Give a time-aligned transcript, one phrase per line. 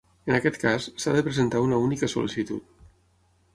[0.29, 2.75] En aquest cas, s'ha de presentar una única sol·licitud.